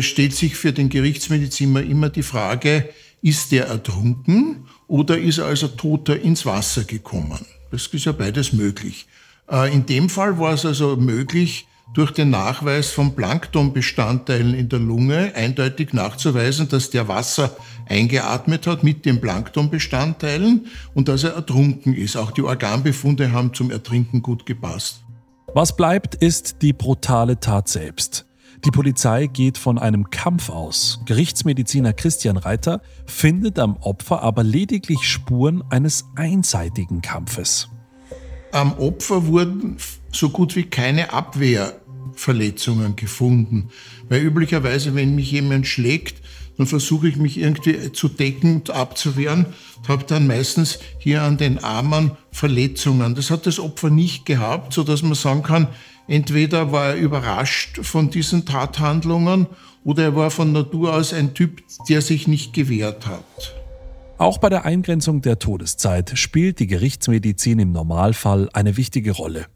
stellt 0.00 0.34
sich 0.34 0.56
für 0.56 0.72
den 0.72 0.88
Gerichtsmediziner 0.88 1.82
immer 1.82 2.08
die 2.08 2.22
Frage, 2.22 2.88
ist 3.22 3.52
der 3.52 3.66
ertrunken 3.66 4.66
oder 4.86 5.18
ist 5.18 5.38
er 5.38 5.46
also 5.46 5.68
toter 5.68 6.20
ins 6.20 6.46
Wasser 6.46 6.84
gekommen? 6.84 7.44
Das 7.70 7.86
ist 7.88 8.04
ja 8.04 8.12
beides 8.12 8.52
möglich. 8.52 9.06
Äh, 9.50 9.72
in 9.74 9.86
dem 9.86 10.08
Fall 10.08 10.38
war 10.38 10.54
es 10.54 10.64
also 10.64 10.96
möglich, 10.96 11.66
durch 11.94 12.10
den 12.10 12.30
Nachweis 12.30 12.90
von 12.90 13.14
Planktonbestandteilen 13.14 14.54
in 14.54 14.68
der 14.68 14.80
Lunge 14.80 15.32
eindeutig 15.34 15.92
nachzuweisen, 15.92 16.68
dass 16.68 16.90
der 16.90 17.08
Wasser 17.08 17.56
eingeatmet 17.88 18.66
hat 18.66 18.82
mit 18.82 19.06
den 19.06 19.20
Planktonbestandteilen 19.20 20.66
und 20.94 21.08
dass 21.08 21.24
er 21.24 21.34
ertrunken 21.34 21.94
ist. 21.94 22.16
Auch 22.16 22.32
die 22.32 22.42
Organbefunde 22.42 23.32
haben 23.32 23.54
zum 23.54 23.70
Ertrinken 23.70 24.20
gut 24.20 24.46
gepasst. 24.46 25.04
Was 25.54 25.76
bleibt, 25.76 26.16
ist 26.16 26.56
die 26.60 26.72
brutale 26.72 27.38
Tat 27.38 27.68
selbst. 27.68 28.25
Die 28.66 28.72
Polizei 28.72 29.28
geht 29.28 29.58
von 29.58 29.78
einem 29.78 30.10
Kampf 30.10 30.50
aus. 30.50 31.00
Gerichtsmediziner 31.06 31.92
Christian 31.92 32.36
Reiter 32.36 32.82
findet 33.06 33.60
am 33.60 33.76
Opfer 33.76 34.22
aber 34.22 34.42
lediglich 34.42 35.08
Spuren 35.08 35.62
eines 35.70 36.06
einseitigen 36.16 37.00
Kampfes. 37.00 37.68
Am 38.50 38.72
Opfer 38.72 39.28
wurden 39.28 39.76
so 40.10 40.30
gut 40.30 40.56
wie 40.56 40.64
keine 40.64 41.12
Abwehrverletzungen 41.12 42.96
gefunden. 42.96 43.68
Weil 44.08 44.22
üblicherweise, 44.22 44.96
wenn 44.96 45.14
mich 45.14 45.30
jemand 45.30 45.68
schlägt, 45.68 46.20
dann 46.58 46.66
versuche 46.66 47.06
ich 47.06 47.16
mich 47.16 47.38
irgendwie 47.38 47.92
zu 47.92 48.08
decken 48.08 48.56
und 48.56 48.70
abzuwehren 48.70 49.46
und 49.76 49.88
habe 49.88 50.02
dann 50.08 50.26
meistens 50.26 50.80
hier 50.98 51.22
an 51.22 51.36
den 51.36 51.62
Armen 51.62 52.12
Verletzungen. 52.32 53.14
Das 53.14 53.30
hat 53.30 53.46
das 53.46 53.60
Opfer 53.60 53.90
nicht 53.90 54.26
gehabt, 54.26 54.72
sodass 54.72 55.02
man 55.02 55.14
sagen 55.14 55.44
kann, 55.44 55.68
entweder 56.08 56.72
war 56.72 56.90
er 56.90 56.96
überrascht 56.96 57.80
von 57.82 58.10
diesen 58.10 58.44
Tathandlungen 58.44 59.46
oder 59.84 60.04
er 60.04 60.16
war 60.16 60.30
von 60.30 60.52
Natur 60.52 60.94
aus 60.94 61.12
ein 61.12 61.34
Typ, 61.34 61.62
der 61.88 62.02
sich 62.02 62.26
nicht 62.26 62.52
gewehrt 62.52 63.06
hat. 63.06 63.54
Auch 64.18 64.38
bei 64.38 64.48
der 64.48 64.64
Eingrenzung 64.64 65.20
der 65.20 65.38
Todeszeit 65.38 66.18
spielt 66.18 66.58
die 66.58 66.66
Gerichtsmedizin 66.66 67.58
im 67.58 67.72
Normalfall 67.72 68.48
eine 68.52 68.76
wichtige 68.76 69.12
Rolle. 69.12 69.46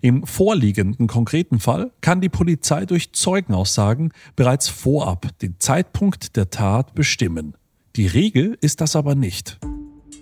Im 0.00 0.26
vorliegenden 0.26 1.06
konkreten 1.06 1.60
Fall 1.60 1.92
kann 2.00 2.20
die 2.20 2.28
Polizei 2.28 2.84
durch 2.84 3.12
Zeugenaussagen 3.12 4.12
bereits 4.36 4.68
vorab 4.68 5.38
den 5.38 5.60
Zeitpunkt 5.60 6.36
der 6.36 6.50
Tat 6.50 6.94
bestimmen. 6.94 7.56
Die 7.96 8.06
Regel 8.06 8.58
ist 8.60 8.80
das 8.80 8.96
aber 8.96 9.14
nicht. 9.14 9.58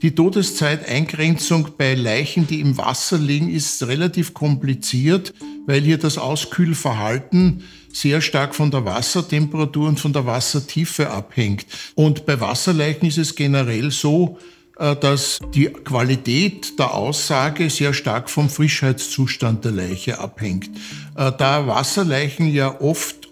Die 0.02 0.16
Todeszeiteingrenzung 0.16 1.68
bei 1.78 1.94
Leichen, 1.94 2.48
die 2.48 2.58
im 2.58 2.76
Wasser 2.76 3.18
liegen, 3.18 3.48
ist 3.48 3.86
relativ 3.86 4.34
kompliziert, 4.34 5.32
weil 5.66 5.80
hier 5.80 5.96
das 5.96 6.18
Auskühlverhalten 6.18 7.62
sehr 7.92 8.20
stark 8.20 8.56
von 8.56 8.72
der 8.72 8.84
Wassertemperatur 8.84 9.88
und 9.88 10.00
von 10.00 10.12
der 10.12 10.26
Wassertiefe 10.26 11.10
abhängt. 11.10 11.66
Und 11.94 12.26
bei 12.26 12.40
Wasserleichen 12.40 13.06
ist 13.06 13.18
es 13.18 13.36
generell 13.36 13.92
so, 13.92 14.38
äh, 14.76 14.96
dass 14.96 15.38
die 15.54 15.66
Qualität 15.66 16.80
der 16.80 16.94
Aussage 16.94 17.70
sehr 17.70 17.94
stark 17.94 18.28
vom 18.28 18.50
Frischheitszustand 18.50 19.64
der 19.64 19.72
Leiche 19.72 20.18
abhängt. 20.18 20.68
Äh, 21.16 21.30
da 21.38 21.68
Wasserleichen 21.68 22.52
ja 22.52 22.80
oft 22.80 23.28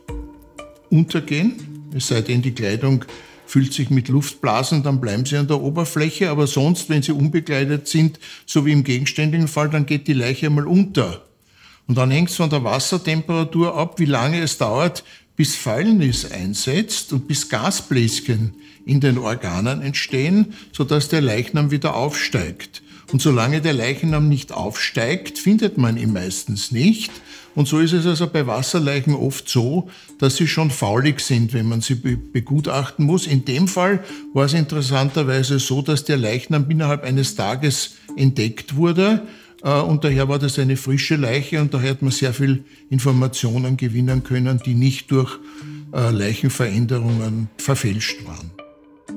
untergehen, 0.88 1.90
es 1.96 2.06
sei 2.06 2.20
denn 2.20 2.42
die 2.42 2.52
Kleidung 2.52 3.04
füllt 3.50 3.74
sich 3.74 3.90
mit 3.90 4.06
Luftblasen, 4.06 4.84
dann 4.84 5.00
bleiben 5.00 5.26
sie 5.26 5.36
an 5.36 5.48
der 5.48 5.60
Oberfläche, 5.60 6.30
aber 6.30 6.46
sonst, 6.46 6.88
wenn 6.88 7.02
sie 7.02 7.10
unbekleidet 7.10 7.88
sind, 7.88 8.20
so 8.46 8.64
wie 8.64 8.70
im 8.70 8.84
gegenständigen 8.84 9.48
Fall, 9.48 9.68
dann 9.68 9.86
geht 9.86 10.06
die 10.06 10.12
Leiche 10.12 10.46
einmal 10.46 10.68
unter. 10.68 11.24
Und 11.88 11.98
dann 11.98 12.12
hängt 12.12 12.30
es 12.30 12.36
von 12.36 12.48
der 12.48 12.62
Wassertemperatur 12.62 13.76
ab, 13.76 13.98
wie 13.98 14.04
lange 14.04 14.40
es 14.40 14.56
dauert, 14.56 15.02
bis 15.34 15.56
Fäulnis 15.56 16.30
einsetzt 16.30 17.12
und 17.12 17.26
bis 17.26 17.48
Gasbläschen 17.48 18.54
in 18.86 19.00
den 19.00 19.18
Organen 19.18 19.82
entstehen, 19.82 20.54
sodass 20.70 21.08
der 21.08 21.20
Leichnam 21.20 21.72
wieder 21.72 21.96
aufsteigt. 21.96 22.82
Und 23.10 23.20
solange 23.20 23.60
der 23.60 23.72
Leichnam 23.72 24.28
nicht 24.28 24.52
aufsteigt, 24.52 25.40
findet 25.40 25.76
man 25.76 25.96
ihn 25.96 26.12
meistens 26.12 26.70
nicht. 26.70 27.10
Und 27.54 27.66
so 27.66 27.78
ist 27.78 27.92
es 27.92 28.06
also 28.06 28.28
bei 28.28 28.46
Wasserleichen 28.46 29.14
oft 29.14 29.48
so, 29.48 29.88
dass 30.18 30.36
sie 30.36 30.46
schon 30.46 30.70
faulig 30.70 31.20
sind, 31.20 31.52
wenn 31.52 31.68
man 31.68 31.80
sie 31.80 31.94
begutachten 31.94 33.06
muss. 33.06 33.26
In 33.26 33.44
dem 33.44 33.66
Fall 33.66 34.04
war 34.32 34.44
es 34.44 34.54
interessanterweise 34.54 35.58
so, 35.58 35.82
dass 35.82 36.04
der 36.04 36.16
Leichnam 36.16 36.70
innerhalb 36.70 37.04
eines 37.04 37.34
Tages 37.34 37.96
entdeckt 38.16 38.76
wurde. 38.76 39.22
Äh, 39.62 39.80
und 39.80 40.04
daher 40.04 40.28
war 40.28 40.38
das 40.38 40.58
eine 40.58 40.76
frische 40.76 41.16
Leiche 41.16 41.60
und 41.60 41.74
daher 41.74 41.90
hat 41.90 42.02
man 42.02 42.12
sehr 42.12 42.32
viel 42.32 42.64
Informationen 42.88 43.76
gewinnen 43.76 44.22
können, 44.22 44.60
die 44.64 44.74
nicht 44.74 45.10
durch 45.10 45.38
äh, 45.92 46.10
Leichenveränderungen 46.10 47.48
verfälscht 47.58 48.24
waren. 48.26 48.50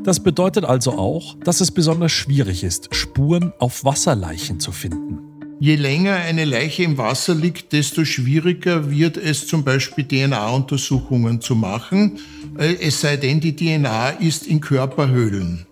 Das 0.03 0.21
bedeutet 0.21 0.65
also 0.65 0.97
auch, 0.97 1.37
dass 1.45 1.61
es 1.61 1.71
besonders 1.71 2.11
schwierig 2.11 2.63
ist, 2.63 2.93
Spuren 2.93 3.53
auf 3.59 3.85
Wasserleichen 3.85 4.59
zu 4.59 4.71
finden. 4.71 5.32
Je 5.59 5.75
länger 5.75 6.15
eine 6.15 6.45
Leiche 6.45 6.83
im 6.83 6.97
Wasser 6.97 7.35
liegt, 7.35 7.71
desto 7.73 8.03
schwieriger 8.05 8.89
wird 8.89 9.17
es 9.17 9.47
zum 9.47 9.63
Beispiel 9.63 10.05
DNA-Untersuchungen 10.05 11.41
zu 11.41 11.55
machen, 11.55 12.19
äh, 12.57 12.75
es 12.81 13.01
sei 13.01 13.17
denn, 13.17 13.39
die 13.39 13.55
DNA 13.55 14.09
ist 14.09 14.47
in 14.47 14.59
Körperhöhlen. 14.59 15.65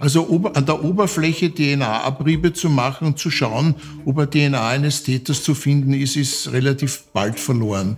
Also 0.00 0.50
an 0.54 0.66
der 0.66 0.84
Oberfläche 0.84 1.50
DNA-Abriebe 1.54 2.52
zu 2.52 2.68
machen 2.68 3.06
und 3.06 3.18
zu 3.18 3.30
schauen, 3.30 3.74
ob 4.04 4.18
ein 4.18 4.30
DNA 4.30 4.68
eines 4.68 5.02
Täters 5.02 5.42
zu 5.42 5.54
finden 5.54 5.94
ist, 5.94 6.16
ist 6.16 6.52
relativ 6.52 7.04
bald 7.12 7.38
verloren. 7.38 7.96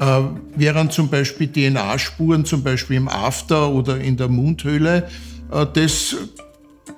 Äh, 0.00 0.20
während 0.54 0.92
zum 0.92 1.08
Beispiel 1.08 1.48
DNA-Spuren, 1.48 2.44
zum 2.44 2.62
Beispiel 2.62 2.96
im 2.96 3.08
After 3.08 3.70
oder 3.70 3.98
in 3.98 4.16
der 4.16 4.28
Mundhöhle, 4.28 5.08
äh, 5.50 5.66
das 5.72 6.16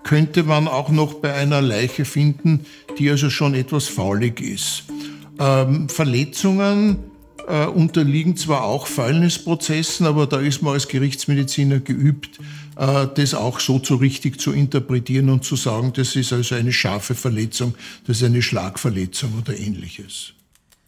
könnte 0.02 0.42
man 0.42 0.68
auch 0.68 0.88
noch 0.90 1.14
bei 1.14 1.32
einer 1.34 1.60
Leiche 1.60 2.04
finden, 2.04 2.66
die 2.98 3.10
also 3.10 3.30
schon 3.30 3.54
etwas 3.54 3.88
faulig 3.88 4.40
ist. 4.40 4.84
Ähm, 5.38 5.88
Verletzungen 5.88 6.98
äh, 7.48 7.66
unterliegen 7.66 8.36
zwar 8.36 8.64
auch 8.64 8.86
Fäulnisprozessen, 8.86 10.06
aber 10.06 10.26
da 10.26 10.38
ist 10.38 10.62
man 10.62 10.74
als 10.74 10.88
Gerichtsmediziner 10.88 11.80
geübt, 11.80 12.38
äh, 12.76 13.06
das 13.14 13.34
auch 13.34 13.60
so 13.60 13.78
zu 13.78 13.96
richtig 13.96 14.40
zu 14.40 14.52
interpretieren 14.52 15.30
und 15.30 15.44
zu 15.44 15.56
sagen, 15.56 15.92
das 15.94 16.16
ist 16.16 16.32
also 16.32 16.54
eine 16.54 16.72
scharfe 16.72 17.14
Verletzung, 17.14 17.74
das 18.06 18.18
ist 18.18 18.24
eine 18.24 18.42
Schlagverletzung 18.42 19.32
oder 19.38 19.58
ähnliches. 19.58 20.34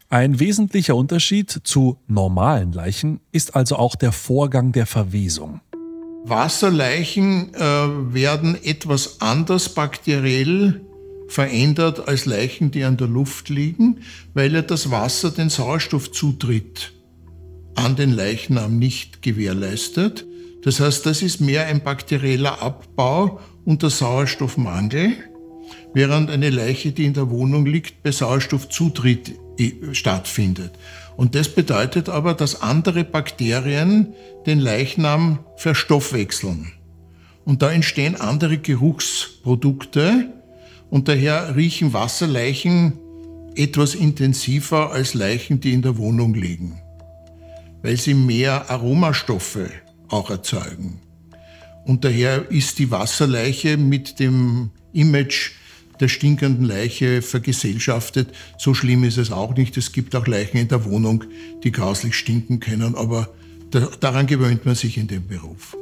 Ein 0.09 0.39
wesentlicher 0.39 0.95
Unterschied 0.95 1.61
zu 1.65 1.97
normalen 2.07 2.73
Leichen 2.73 3.21
ist 3.33 3.57
also 3.57 3.77
auch 3.77 3.95
der 3.95 4.13
Vorgang 4.13 4.73
der 4.73 4.85
Verwesung. 4.85 5.61
Wasserleichen 6.25 7.53
äh, 7.55 7.61
werden 7.61 8.57
etwas 8.63 9.21
anders 9.21 9.75
bakteriell 9.75 10.81
verändert 11.29 12.07
als 12.07 12.27
Leichen, 12.27 12.71
die 12.71 12.85
an 12.85 12.97
der 12.97 13.09
Luft 13.09 13.49
liegen, 13.49 14.01
weil 14.35 14.55
ja 14.55 14.63
das 14.63 14.91
Wasser 14.91 15.31
den 15.31 15.51
Sauerstoffzutritt 15.51 16.93
an 17.75 17.97
den 17.97 18.13
Leichnam 18.13 18.79
nicht 18.79 19.23
gewährleistet. 19.23 20.27
Das 20.63 20.79
heißt, 20.79 21.07
das 21.07 21.23
ist 21.23 21.41
mehr 21.41 21.67
ein 21.67 21.83
bakterieller 21.83 22.63
Abbau 22.63 23.41
unter 23.65 23.91
Sauerstoffmangel, 23.91 25.15
während 25.95 26.31
eine 26.31 26.51
Leiche, 26.51 26.93
die 26.93 27.07
in 27.07 27.15
der 27.15 27.31
Wohnung 27.31 27.67
liegt, 27.67 28.03
bei 28.03 28.13
Sauerstoffzutritt 28.13 29.33
äh, 29.59 29.73
stattfindet. 29.93 30.73
Und 31.17 31.35
das 31.35 31.49
bedeutet 31.49 32.09
aber, 32.09 32.35
dass 32.35 32.63
andere 32.63 33.05
Bakterien 33.05 34.15
den 34.47 34.61
Leichnam 34.61 35.41
verstoffwechseln. 35.57 36.73
Und 37.45 37.63
da 37.63 37.71
entstehen 37.71 38.17
andere 38.17 38.59
Geruchsprodukte 38.59 40.33
und 40.91 41.09
daher 41.09 41.57
riechen 41.57 41.93
Wasserleichen 41.93 42.99
etwas 43.55 43.95
intensiver 43.95 44.93
als 44.93 45.15
Leichen, 45.15 45.61
die 45.61 45.73
in 45.73 45.83
der 45.83 45.99
Wohnung 45.99 46.35
liegen, 46.35 46.81
weil 47.83 47.97
sie 47.97 48.15
mehr 48.15 48.71
Aromastoffe 48.71 49.71
auch 50.09 50.31
erzeugen. 50.31 51.01
Und 51.85 52.05
daher 52.05 52.51
ist 52.51 52.79
die 52.79 52.91
Wasserleiche 52.91 53.77
mit 53.77 54.21
dem 54.21 54.71
Image 54.93 55.53
der 56.03 56.09
stinkenden 56.09 56.67
Leiche 56.67 57.23
vergesellschaftet. 57.23 58.29
So 58.59 58.75
schlimm 58.75 59.05
ist 59.05 59.17
es 59.17 59.31
auch 59.33 59.57
nicht. 59.57 59.77
Es 59.77 59.93
gibt 59.93 60.15
auch 60.17 60.27
Leichen 60.27 60.59
in 60.59 60.69
der 60.69 60.85
Wohnung, 60.85 61.25
die 61.65 61.73
grauslich 61.73 62.15
stinken 62.15 62.61
können, 62.61 62.95
aber 62.95 63.31
daran 64.01 64.27
gewöhnt 64.27 64.67
man 64.67 64.75
sich 64.75 64.99
in 64.99 65.07
dem 65.07 65.27
Beruf. 65.27 65.77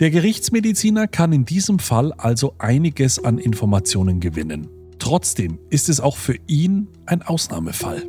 Der 0.00 0.10
Gerichtsmediziner 0.10 1.08
kann 1.08 1.32
in 1.32 1.44
diesem 1.44 1.78
Fall 1.78 2.12
also 2.12 2.54
einiges 2.58 3.22
an 3.22 3.38
Informationen 3.38 4.20
gewinnen. 4.20 4.68
Trotzdem 4.98 5.58
ist 5.70 5.88
es 5.88 6.00
auch 6.00 6.16
für 6.16 6.36
ihn 6.46 6.88
ein 7.06 7.22
Ausnahmefall. 7.22 8.02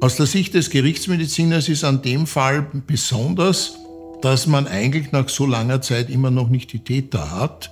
Aus 0.00 0.16
der 0.16 0.26
Sicht 0.26 0.54
des 0.54 0.70
Gerichtsmediziners 0.70 1.68
ist 1.68 1.84
an 1.84 2.00
dem 2.00 2.26
Fall 2.26 2.66
besonders, 2.86 3.74
dass 4.22 4.46
man 4.46 4.66
eigentlich 4.66 5.12
nach 5.12 5.28
so 5.28 5.46
langer 5.46 5.82
Zeit 5.82 6.08
immer 6.08 6.30
noch 6.30 6.48
nicht 6.48 6.72
die 6.72 6.78
Täter 6.78 7.30
hat. 7.32 7.70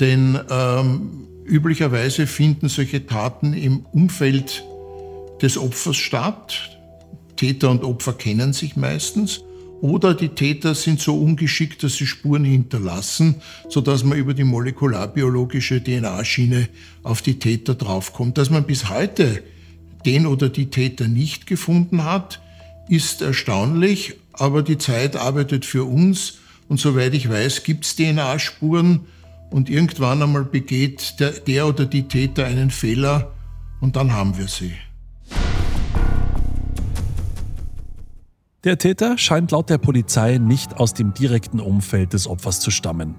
Denn 0.00 0.38
ähm, 0.50 1.28
üblicherweise 1.44 2.26
finden 2.26 2.68
solche 2.68 3.06
Taten 3.06 3.54
im 3.54 3.86
Umfeld 3.92 4.64
des 5.40 5.58
Opfers 5.58 5.96
statt. 5.96 6.78
Täter 7.36 7.70
und 7.70 7.84
Opfer 7.84 8.12
kennen 8.12 8.52
sich 8.52 8.76
meistens. 8.76 9.42
Oder 9.80 10.14
die 10.14 10.28
Täter 10.28 10.76
sind 10.76 11.00
so 11.00 11.16
ungeschickt, 11.16 11.82
dass 11.82 11.96
sie 11.96 12.06
Spuren 12.06 12.44
hinterlassen, 12.44 13.42
sodass 13.68 14.04
man 14.04 14.16
über 14.16 14.32
die 14.32 14.44
molekularbiologische 14.44 15.82
DNA-Schiene 15.82 16.68
auf 17.02 17.20
die 17.20 17.40
Täter 17.40 17.74
draufkommt. 17.74 18.38
Dass 18.38 18.48
man 18.48 18.64
bis 18.64 18.88
heute 18.88 19.42
den 20.06 20.26
oder 20.26 20.48
die 20.48 20.70
Täter 20.70 21.08
nicht 21.08 21.48
gefunden 21.48 22.04
hat, 22.04 22.40
ist 22.88 23.22
erstaunlich, 23.22 24.14
aber 24.32 24.62
die 24.62 24.78
Zeit 24.78 25.16
arbeitet 25.16 25.64
für 25.64 25.84
uns 25.84 26.38
und 26.68 26.78
soweit 26.78 27.14
ich 27.14 27.28
weiß, 27.28 27.64
gibt 27.64 27.84
es 27.84 27.96
DNA-Spuren 27.96 29.00
und 29.52 29.70
irgendwann 29.70 30.22
einmal 30.22 30.44
begeht 30.44 31.20
der, 31.20 31.32
der 31.32 31.66
oder 31.66 31.84
die 31.86 32.08
Täter 32.08 32.44
einen 32.46 32.70
Fehler 32.70 33.32
und 33.80 33.96
dann 33.96 34.12
haben 34.12 34.36
wir 34.38 34.48
sie. 34.48 34.72
Der 38.64 38.78
Täter 38.78 39.18
scheint 39.18 39.50
laut 39.50 39.70
der 39.70 39.78
Polizei 39.78 40.38
nicht 40.38 40.76
aus 40.76 40.94
dem 40.94 41.14
direkten 41.14 41.58
Umfeld 41.58 42.12
des 42.12 42.28
Opfers 42.28 42.60
zu 42.60 42.70
stammen. 42.70 43.16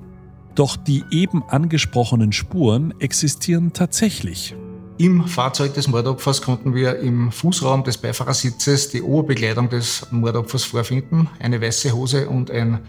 Doch 0.56 0.78
die 0.78 1.04
eben 1.12 1.44
angesprochenen 1.44 2.32
Spuren 2.32 2.94
existieren 3.00 3.74
tatsächlich. 3.74 4.56
Im 4.98 5.28
Fahrzeug 5.28 5.74
des 5.74 5.88
Mordopfers 5.88 6.44
konnten 6.44 6.76
wir 6.76 7.00
im 7.00 7.32
Fußraum 7.32 7.84
des 7.84 7.98
Beifahrersitzes 7.98 8.90
die 8.90 9.02
Oberbekleidung 9.02 9.68
des 9.68 10.08
Mordopfers 10.12 10.64
vorfinden, 10.64 11.28
eine 11.40 11.60
weiße 11.60 11.92
Hose 11.92 12.30
und 12.30 12.52
ein, 12.52 12.80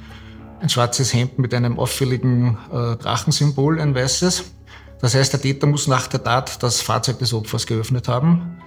ein 0.64 0.68
schwarzes 0.68 1.14
Hemd 1.14 1.38
mit 1.38 1.54
einem 1.54 1.78
auffälligen 1.78 2.58
äh, 2.72 2.96
Drachensymbol, 2.96 3.80
ein 3.80 3.94
weißes. 3.94 4.44
Das 5.00 5.14
heißt, 5.14 5.32
der 5.32 5.40
Täter 5.40 5.68
muss 5.68 5.86
nach 5.86 6.08
der 6.08 6.24
Tat 6.24 6.60
das 6.62 6.80
Fahrzeug 6.80 7.20
des 7.20 7.32
Opfers 7.32 7.66
geöffnet 7.66 8.08
haben 8.08 8.58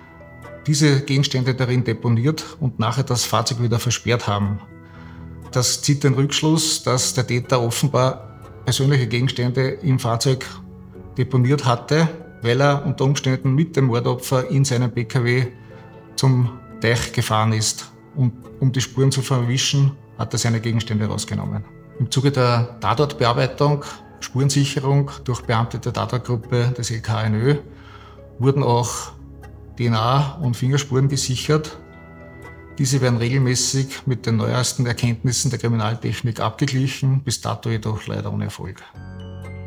diese 0.68 1.02
Gegenstände 1.02 1.56
darin 1.56 1.84
deponiert 1.84 2.46
und 2.60 2.78
nachher 2.78 3.04
das 3.04 3.24
Fahrzeug 3.24 3.62
wieder 3.62 3.80
versperrt 3.80 4.28
haben. 4.28 4.60
Das 5.52 5.82
zieht 5.82 6.04
den 6.04 6.14
Rückschluss, 6.14 6.84
dass 6.84 7.14
der 7.14 7.26
Täter 7.26 7.62
offenbar 7.62 8.42
persönliche 8.66 9.08
Gegenstände 9.08 9.70
im 9.82 9.98
Fahrzeug 9.98 10.46
deponiert 11.18 11.66
hatte, 11.66 12.10
weil 12.42 12.62
er 12.62 12.86
unter 12.86 13.06
Umständen 13.06 13.56
mit 13.56 13.78
dem 13.78 13.86
Mordopfer 13.86 14.50
in 14.50 14.66
seinem 14.66 14.92
Pkw 14.92 15.48
zum 16.18 16.60
Teich 16.82 17.14
gefahren 17.14 17.54
ist. 17.54 17.90
Und 18.16 18.34
um 18.60 18.72
die 18.72 18.82
Spuren 18.82 19.12
zu 19.12 19.22
verwischen, 19.22 19.94
hat 20.18 20.34
er 20.34 20.40
seine 20.40 20.60
Gegenstände 20.60 21.06
rausgenommen. 21.06 21.77
Im 22.00 22.12
Zuge 22.12 22.32
der 22.32 22.80
Tatortbearbeitung, 22.80 23.84
Spurensicherung 24.20 25.10
durch 25.24 25.42
Beamte 25.42 25.80
der 25.80 25.94
Tatortgruppe 25.94 26.74
des 26.78 26.92
LKNÖ 26.92 27.56
wurden 28.38 28.62
auch 28.62 29.12
DNA 29.78 30.36
und 30.42 30.56
Fingerspuren 30.56 31.08
gesichert. 31.08 31.80
Diese 32.78 33.02
werden 33.02 33.18
regelmäßig 33.18 34.06
mit 34.06 34.28
den 34.28 34.38
neuesten 34.38 34.86
Erkenntnissen 34.86 35.50
der 35.50 35.60
Kriminaltechnik 35.60 36.40
abgeglichen, 36.40 37.24
bis 37.24 37.42
dato 37.42 37.72
jedoch 37.72 38.06
leider 38.06 38.32
ohne 38.32 38.46
Erfolg. 38.46 38.84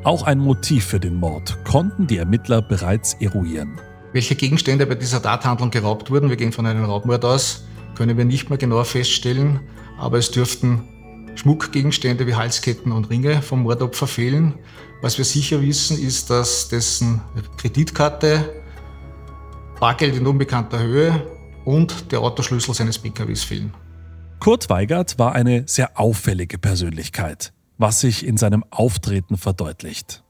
Auch 0.04 0.22
ein 0.22 0.38
Motiv 0.38 0.84
für 0.84 1.00
den 1.00 1.16
Mord 1.16 1.58
konnten 1.64 2.06
die 2.06 2.18
Ermittler 2.18 2.62
bereits 2.62 3.14
eruieren. 3.14 3.80
Welche 4.12 4.36
Gegenstände 4.36 4.86
bei 4.86 4.94
dieser 4.94 5.20
Tathandlung 5.20 5.72
geraubt 5.72 6.10
wurden, 6.10 6.30
wir 6.30 6.36
gehen 6.36 6.52
von 6.52 6.66
einem 6.66 6.84
Raubmord 6.84 7.24
aus, 7.24 7.64
können 7.96 8.16
wir 8.16 8.24
nicht 8.24 8.48
mehr 8.50 8.58
genau 8.58 8.84
feststellen, 8.84 9.60
aber 9.98 10.18
es 10.18 10.30
dürften 10.30 10.88
Schmuckgegenstände 11.34 12.26
wie 12.26 12.34
Halsketten 12.34 12.92
und 12.92 13.10
Ringe 13.10 13.42
vom 13.42 13.62
Mordopfer 13.62 14.06
fehlen. 14.06 14.54
Was 15.02 15.18
wir 15.18 15.24
sicher 15.24 15.62
wissen, 15.62 15.98
ist, 15.98 16.30
dass 16.30 16.68
dessen 16.68 17.20
Kreditkarte 17.56 18.62
Bargeld 19.80 20.14
in 20.16 20.26
unbekannter 20.26 20.78
Höhe 20.78 21.26
und 21.64 22.12
der 22.12 22.20
Autoschlüssel 22.20 22.74
seines 22.74 22.98
PKWs 22.98 23.44
fehlen. 23.44 23.72
Kurt 24.38 24.68
Weigert 24.70 25.18
war 25.18 25.34
eine 25.34 25.64
sehr 25.66 25.98
auffällige 25.98 26.58
Persönlichkeit, 26.58 27.52
was 27.78 28.00
sich 28.00 28.26
in 28.26 28.36
seinem 28.36 28.64
Auftreten 28.70 29.36
verdeutlicht. 29.36 30.22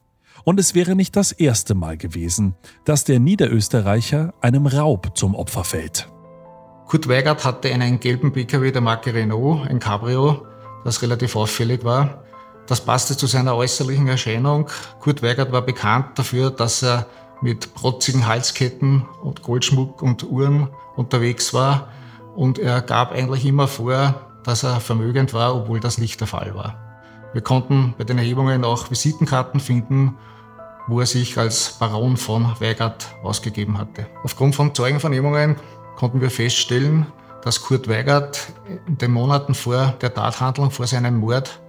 Und 0.43 0.59
es 0.59 0.73
wäre 0.73 0.95
nicht 0.95 1.15
das 1.15 1.31
erste 1.31 1.75
Mal 1.75 1.97
gewesen, 1.97 2.55
dass 2.85 3.03
der 3.03 3.19
Niederösterreicher 3.19 4.33
einem 4.41 4.67
Raub 4.67 5.17
zum 5.17 5.35
Opfer 5.35 5.63
fällt. 5.63 6.07
Kurt 6.87 7.07
Weigert 7.07 7.45
hatte 7.45 7.73
einen 7.73 7.99
gelben 7.99 8.33
PKW 8.33 8.71
der 8.71 8.81
Marke 8.81 9.13
Renault, 9.13 9.69
ein 9.69 9.79
Cabrio, 9.79 10.45
das 10.83 11.01
relativ 11.01 11.35
auffällig 11.35 11.83
war. 11.83 12.23
Das 12.67 12.81
passte 12.81 13.17
zu 13.17 13.27
seiner 13.27 13.55
äußerlichen 13.55 14.07
Erscheinung. 14.07 14.69
Kurt 14.99 15.21
Weigert 15.23 15.51
war 15.51 15.61
bekannt 15.61 16.17
dafür, 16.17 16.51
dass 16.51 16.83
er 16.83 17.07
mit 17.41 17.73
protzigen 17.73 18.27
Halsketten 18.27 19.05
und 19.23 19.41
Goldschmuck 19.41 20.01
und 20.01 20.23
Uhren 20.23 20.69
unterwegs 20.95 21.53
war. 21.53 21.89
Und 22.35 22.59
er 22.59 22.81
gab 22.81 23.11
eigentlich 23.11 23.45
immer 23.45 23.67
vor, 23.67 24.13
dass 24.43 24.63
er 24.63 24.79
vermögend 24.79 25.33
war, 25.33 25.55
obwohl 25.55 25.79
das 25.79 25.97
nicht 25.97 26.19
der 26.19 26.27
Fall 26.27 26.55
war. 26.55 26.77
Wir 27.33 27.41
konnten 27.41 27.93
bei 27.97 28.03
den 28.03 28.17
Erhebungen 28.17 28.63
auch 28.63 28.91
Visitenkarten 28.91 29.59
finden, 29.59 30.17
wo 30.87 30.99
er 30.99 31.05
sich 31.05 31.37
als 31.37 31.77
Baron 31.79 32.17
von 32.17 32.55
Weigert 32.59 33.07
ausgegeben 33.23 33.77
hatte. 33.77 34.07
Aufgrund 34.23 34.55
von 34.55 34.75
Zeugenvernehmungen 34.75 35.55
konnten 35.95 36.21
wir 36.21 36.31
feststellen, 36.31 37.05
dass 37.43 37.61
Kurt 37.61 37.87
Weigert 37.87 38.47
in 38.87 38.97
den 38.97 39.11
Monaten 39.11 39.53
vor 39.53 39.93
der 40.01 40.13
Tathandlung, 40.13 40.71
vor 40.71 40.87
seinem 40.87 41.17
Mord, 41.17 41.59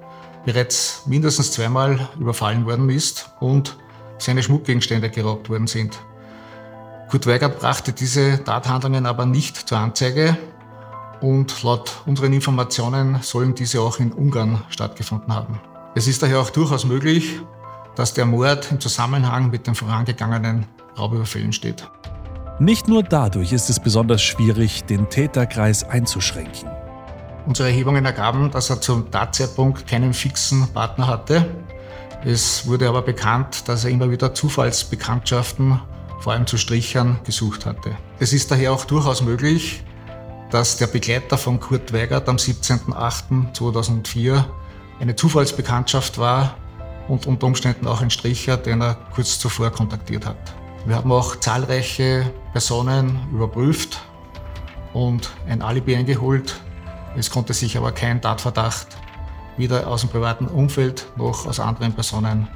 bereits 0.44 1.02
mindestens 1.06 1.52
zweimal 1.52 2.08
überfallen 2.18 2.66
worden 2.66 2.90
ist 2.90 3.30
und 3.40 3.76
seine 4.18 4.42
Schmuckgegenstände 4.42 5.10
geraubt 5.10 5.48
worden 5.48 5.66
sind. 5.66 5.98
Kurt 7.10 7.26
Weigert 7.26 7.58
brachte 7.58 7.92
diese 7.92 8.42
Tathandlungen 8.42 9.06
aber 9.06 9.26
nicht 9.26 9.68
zur 9.68 9.78
Anzeige 9.78 10.36
und 11.20 11.62
laut 11.62 12.02
unseren 12.06 12.32
Informationen 12.32 13.18
sollen 13.22 13.54
diese 13.54 13.80
auch 13.80 13.98
in 14.00 14.12
Ungarn 14.12 14.62
stattgefunden 14.68 15.34
haben. 15.34 15.60
Es 15.94 16.06
ist 16.06 16.22
daher 16.22 16.40
auch 16.40 16.50
durchaus 16.50 16.84
möglich, 16.84 17.40
dass 17.94 18.14
der 18.14 18.24
Mord 18.24 18.72
im 18.72 18.80
Zusammenhang 18.80 19.50
mit 19.50 19.66
den 19.66 19.74
vorangegangenen 19.74 20.66
Raubüberfällen 20.98 21.52
steht. 21.52 21.86
Nicht 22.62 22.88
nur 22.88 23.02
dadurch 23.02 23.52
ist 23.52 23.70
es 23.70 23.80
besonders 23.80 24.22
schwierig, 24.22 24.84
den 24.84 25.10
Täterkreis 25.10 25.84
einzuschränken. 25.84 26.70
Unsere 27.44 27.68
Erhebungen 27.68 28.04
ergaben, 28.04 28.50
dass 28.50 28.70
er 28.70 28.80
zum 28.80 29.10
Tatzeitpunkt 29.10 29.86
keinen 29.86 30.14
fixen 30.14 30.68
Partner 30.72 31.08
hatte 31.08 31.46
es 32.24 32.68
wurde 32.68 32.88
aber 32.88 33.02
bekannt, 33.02 33.68
dass 33.68 33.84
er 33.84 33.90
immer 33.90 34.08
wieder 34.10 34.32
Zufallsbekanntschaften, 34.32 35.78
vor 36.20 36.32
allem 36.32 36.46
zu 36.46 36.56
Strichern, 36.56 37.18
gesucht 37.24 37.66
hatte. 37.66 37.96
Es 38.20 38.32
ist 38.32 38.52
daher 38.52 38.72
auch 38.72 38.84
durchaus 38.84 39.22
möglich, 39.22 39.82
dass 40.50 40.76
der 40.76 40.86
Begleiter 40.86 41.36
von 41.36 41.58
Kurt 41.58 41.92
Weigert 41.92 42.28
am 42.28 42.36
17.08.2004 42.36 44.44
eine 45.00 45.16
Zufallsbekanntschaft 45.16 46.18
war 46.18 46.54
und 47.08 47.26
unter 47.26 47.48
Umständen 47.48 47.88
auch 47.88 48.02
ein 48.02 48.10
Stricher, 48.10 48.56
den 48.56 48.82
er 48.82 48.94
kurz 49.12 49.40
zuvor 49.40 49.70
kontaktiert 49.70 50.24
hat. 50.24 50.54
Wir 50.84 50.96
haben 50.96 51.12
auch 51.12 51.36
zahlreiche 51.36 52.32
Personen 52.52 53.20
überprüft 53.32 54.00
und 54.92 55.30
ein 55.48 55.62
Alibi 55.62 55.94
eingeholt. 55.94 56.60
Es 57.16 57.30
konnte 57.30 57.52
sich 57.52 57.76
aber 57.76 57.92
kein 57.92 58.20
Tatverdacht 58.20 58.88
weder 59.56 59.86
aus 59.86 60.00
dem 60.00 60.10
privaten 60.10 60.46
Umfeld 60.46 61.06
noch 61.16 61.46
aus 61.46 61.60
anderen 61.60 61.92
Personen 61.92 62.48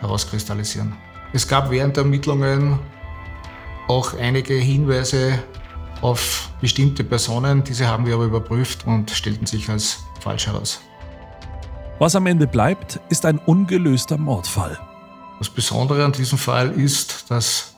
herauskristallisieren. 0.00 0.94
Es 1.32 1.46
gab 1.46 1.70
während 1.70 1.96
der 1.96 2.04
Ermittlungen 2.04 2.78
auch 3.88 4.14
einige 4.18 4.54
Hinweise 4.54 5.38
auf 6.00 6.50
bestimmte 6.60 7.04
Personen. 7.04 7.62
Diese 7.62 7.88
haben 7.88 8.06
wir 8.06 8.14
aber 8.14 8.24
überprüft 8.24 8.86
und 8.86 9.10
stellten 9.10 9.46
sich 9.46 9.68
als 9.68 9.98
falsch 10.20 10.46
heraus. 10.46 10.80
Was 11.98 12.16
am 12.16 12.26
Ende 12.26 12.46
bleibt, 12.46 13.00
ist 13.10 13.26
ein 13.26 13.38
ungelöster 13.38 14.16
Mordfall. 14.16 14.78
Das 15.38 15.50
Besondere 15.50 16.04
an 16.04 16.12
diesem 16.12 16.38
Fall 16.38 16.72
ist, 16.72 17.30
dass 17.30 17.74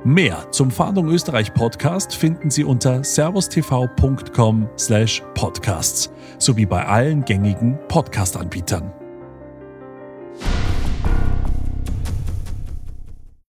Mehr 0.06 0.50
zum 0.52 0.70
Fahndung 0.70 1.08
Österreich 1.08 1.52
Podcast 1.52 2.14
finden 2.14 2.48
Sie 2.48 2.62
unter 2.62 3.02
servustv.com/slash 3.02 5.24
podcasts 5.34 6.12
sowie 6.38 6.64
bei 6.64 6.86
allen 6.86 7.24
gängigen 7.24 7.76
Podcast-Anbietern. 7.88 8.92